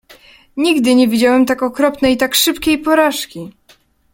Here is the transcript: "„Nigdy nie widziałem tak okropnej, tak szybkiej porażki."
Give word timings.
"„Nigdy 0.57 0.95
nie 0.95 1.07
widziałem 1.07 1.45
tak 1.45 1.63
okropnej, 1.63 2.17
tak 2.17 2.35
szybkiej 2.35 2.77
porażki." 2.79 3.51